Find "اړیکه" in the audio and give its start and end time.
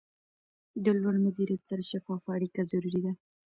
2.37-2.61